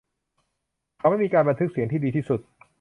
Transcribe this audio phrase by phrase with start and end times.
[0.97, 2.39] เขาไม่มีการบันทึกเสียงที่ดีที่สุด